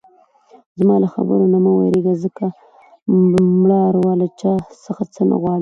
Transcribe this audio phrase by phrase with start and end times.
[0.79, 2.45] زما له خبرو نه مه وېرېږه ځکه
[3.61, 4.51] مړه اروا له چا
[5.15, 5.49] څه نه غواړي.